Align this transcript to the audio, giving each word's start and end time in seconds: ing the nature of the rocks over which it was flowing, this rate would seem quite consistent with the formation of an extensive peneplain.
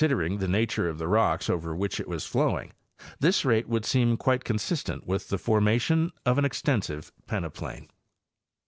ing 0.01 0.39
the 0.39 0.47
nature 0.47 0.89
of 0.89 0.97
the 0.97 1.07
rocks 1.07 1.47
over 1.47 1.75
which 1.75 1.99
it 1.99 2.07
was 2.07 2.25
flowing, 2.25 2.73
this 3.19 3.45
rate 3.45 3.69
would 3.69 3.85
seem 3.85 4.17
quite 4.17 4.43
consistent 4.43 5.05
with 5.05 5.29
the 5.29 5.37
formation 5.37 6.09
of 6.25 6.39
an 6.39 6.43
extensive 6.43 7.11
peneplain. 7.27 7.87